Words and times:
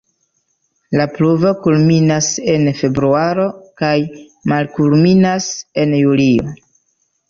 La 0.99 1.05
pluvo 1.17 1.51
kulminas 1.65 2.31
en 2.55 2.67
februaro 2.81 3.47
kaj 3.85 3.95
malkulminas 4.57 5.55
en 5.87 5.99
julio. 6.05 6.61